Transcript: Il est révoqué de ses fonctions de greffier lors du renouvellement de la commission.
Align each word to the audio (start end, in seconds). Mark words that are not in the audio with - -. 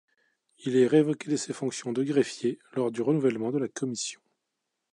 Il 0.65 0.77
est 0.77 0.87
révoqué 0.87 1.29
de 1.29 1.35
ses 1.35 1.53
fonctions 1.53 1.93
de 1.93 2.03
greffier 2.03 2.57
lors 2.73 2.89
du 2.91 3.03
renouvellement 3.03 3.51
de 3.51 3.59
la 3.59 3.67
commission. 3.67 4.19